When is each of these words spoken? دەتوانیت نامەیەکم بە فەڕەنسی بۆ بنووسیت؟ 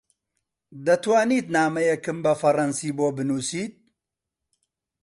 دەتوانیت 0.85 1.47
نامەیەکم 1.55 2.17
بە 2.25 2.33
فەڕەنسی 2.41 2.91
بۆ 2.97 3.07
بنووسیت؟ 3.15 3.73